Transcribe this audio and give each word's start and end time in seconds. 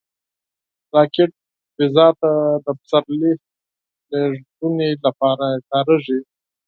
راکټ 0.93 1.31
فضا 1.75 2.07
ته 2.19 2.31
د 2.65 2.67
سپرلي 2.89 3.33
لیږدونې 4.11 4.89
لپاره 5.05 5.47
کارېږي 5.71 6.19